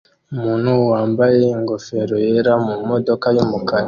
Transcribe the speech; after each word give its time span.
Umuntu 0.33 0.71
wambaye 0.91 1.41
ingofero 1.55 2.15
yera 2.25 2.53
mumodoka 2.65 3.27
yumukara 3.35 3.79